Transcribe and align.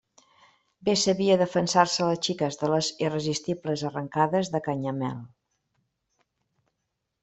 Bé 0.87 0.95
sabia 1.01 1.35
defensar-se 1.41 2.07
la 2.09 2.17
xica 2.29 2.49
de 2.63 2.71
les 2.73 2.91
irresistibles 3.05 3.87
arrancades 3.93 4.53
de 4.57 4.67
Canyamel! 4.71 5.25